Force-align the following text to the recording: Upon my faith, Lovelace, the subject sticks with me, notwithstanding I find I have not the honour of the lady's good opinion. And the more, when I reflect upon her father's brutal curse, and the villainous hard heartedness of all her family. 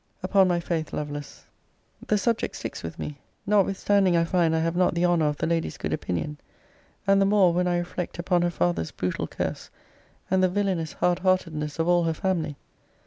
Upon 0.23 0.47
my 0.47 0.59
faith, 0.59 0.93
Lovelace, 0.93 1.45
the 2.07 2.17
subject 2.17 2.55
sticks 2.55 2.81
with 2.81 2.97
me, 2.97 3.19
notwithstanding 3.45 4.17
I 4.17 4.23
find 4.23 4.55
I 4.55 4.59
have 4.61 4.75
not 4.75 4.95
the 4.95 5.05
honour 5.05 5.27
of 5.27 5.37
the 5.37 5.45
lady's 5.45 5.77
good 5.77 5.93
opinion. 5.93 6.39
And 7.05 7.21
the 7.21 7.25
more, 7.27 7.53
when 7.53 7.67
I 7.67 7.77
reflect 7.77 8.17
upon 8.17 8.41
her 8.41 8.49
father's 8.49 8.89
brutal 8.89 9.27
curse, 9.27 9.69
and 10.31 10.41
the 10.41 10.49
villainous 10.49 10.93
hard 10.93 11.19
heartedness 11.19 11.77
of 11.77 11.87
all 11.87 12.05
her 12.05 12.15
family. 12.15 12.55